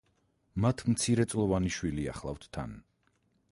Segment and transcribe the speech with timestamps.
[0.65, 2.77] მათ მცირეწლოვანი შვილი ახლავთ თან.